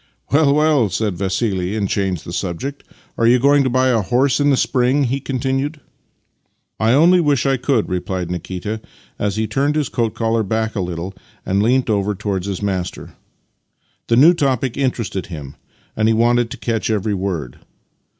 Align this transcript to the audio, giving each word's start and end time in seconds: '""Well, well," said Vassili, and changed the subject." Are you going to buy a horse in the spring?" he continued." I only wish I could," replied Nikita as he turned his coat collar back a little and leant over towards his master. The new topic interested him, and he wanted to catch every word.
'""Well, 0.32 0.52
well," 0.52 0.88
said 0.88 1.16
Vassili, 1.16 1.76
and 1.76 1.88
changed 1.88 2.24
the 2.24 2.32
subject." 2.32 2.82
Are 3.16 3.26
you 3.28 3.38
going 3.38 3.62
to 3.62 3.70
buy 3.70 3.86
a 3.90 4.02
horse 4.02 4.40
in 4.40 4.50
the 4.50 4.56
spring?" 4.56 5.04
he 5.04 5.20
continued." 5.20 5.78
I 6.80 6.90
only 6.92 7.20
wish 7.20 7.46
I 7.46 7.56
could," 7.56 7.88
replied 7.88 8.28
Nikita 8.28 8.80
as 9.16 9.36
he 9.36 9.46
turned 9.46 9.76
his 9.76 9.88
coat 9.88 10.12
collar 10.14 10.42
back 10.42 10.74
a 10.74 10.80
little 10.80 11.14
and 11.44 11.62
leant 11.62 11.88
over 11.88 12.16
towards 12.16 12.48
his 12.48 12.60
master. 12.62 13.14
The 14.08 14.16
new 14.16 14.34
topic 14.34 14.76
interested 14.76 15.26
him, 15.26 15.54
and 15.96 16.08
he 16.08 16.14
wanted 16.14 16.50
to 16.50 16.56
catch 16.56 16.90
every 16.90 17.14
word. 17.14 17.60